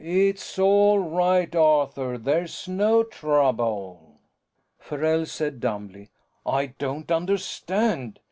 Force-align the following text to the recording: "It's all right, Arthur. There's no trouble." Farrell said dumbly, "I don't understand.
"It's 0.03 0.57
all 0.57 0.97
right, 0.97 1.55
Arthur. 1.55 2.17
There's 2.17 2.67
no 2.67 3.03
trouble." 3.03 4.19
Farrell 4.79 5.27
said 5.27 5.59
dumbly, 5.59 6.09
"I 6.43 6.73
don't 6.79 7.11
understand. 7.11 8.19